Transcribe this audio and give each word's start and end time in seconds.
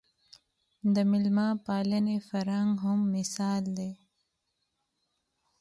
د 0.93 0.95
مېلمه 1.09 1.47
پالنې 1.65 2.17
فرهنګ 2.27 2.71
هم 2.85 2.99
مثال 3.15 3.63
دی 3.77 3.91